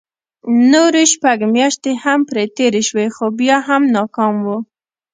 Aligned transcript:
نورې 0.71 1.03
شپږ 1.13 1.37
مياشتې 1.55 1.91
هم 2.03 2.19
پرې 2.29 2.43
تېرې 2.57 2.81
شوې 2.89 3.07
خو 3.15 3.25
بيا 3.39 3.57
هم 3.67 3.81
ناکام 3.95 4.35
وو. 4.45 4.57